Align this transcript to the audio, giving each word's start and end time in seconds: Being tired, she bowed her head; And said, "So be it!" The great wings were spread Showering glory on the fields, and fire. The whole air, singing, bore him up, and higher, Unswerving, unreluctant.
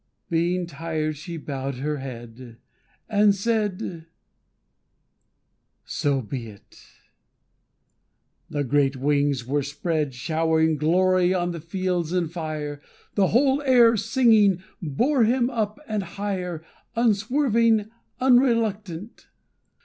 Being 0.31 0.65
tired, 0.65 1.15
she 1.15 1.37
bowed 1.37 1.75
her 1.75 1.97
head; 1.99 2.57
And 3.07 3.35
said, 3.35 4.07
"So 5.85 6.23
be 6.23 6.47
it!" 6.47 6.81
The 8.49 8.63
great 8.63 8.95
wings 8.95 9.45
were 9.45 9.61
spread 9.61 10.15
Showering 10.15 10.77
glory 10.77 11.35
on 11.35 11.51
the 11.51 11.61
fields, 11.61 12.13
and 12.13 12.31
fire. 12.31 12.81
The 13.13 13.27
whole 13.27 13.61
air, 13.61 13.95
singing, 13.95 14.63
bore 14.81 15.23
him 15.23 15.51
up, 15.51 15.79
and 15.87 16.01
higher, 16.01 16.63
Unswerving, 16.95 17.87
unreluctant. 18.19 19.27